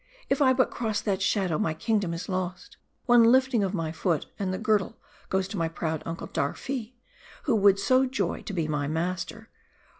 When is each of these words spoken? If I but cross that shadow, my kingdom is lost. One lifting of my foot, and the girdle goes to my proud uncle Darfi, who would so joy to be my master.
If 0.29 0.41
I 0.41 0.51
but 0.53 0.71
cross 0.71 0.99
that 1.01 1.21
shadow, 1.21 1.59
my 1.59 1.75
kingdom 1.75 2.11
is 2.11 2.27
lost. 2.27 2.77
One 3.05 3.23
lifting 3.23 3.63
of 3.63 3.75
my 3.75 3.91
foot, 3.91 4.25
and 4.39 4.51
the 4.51 4.57
girdle 4.57 4.97
goes 5.29 5.47
to 5.49 5.57
my 5.57 5.67
proud 5.67 6.01
uncle 6.07 6.25
Darfi, 6.27 6.95
who 7.43 7.53
would 7.57 7.77
so 7.77 8.07
joy 8.07 8.41
to 8.41 8.53
be 8.53 8.67
my 8.67 8.87
master. 8.87 9.51